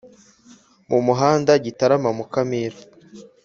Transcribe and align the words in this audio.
Mu 0.89 0.99
muhanda 1.07 1.51
gitarama 1.65 2.09
mukamira 2.17 2.77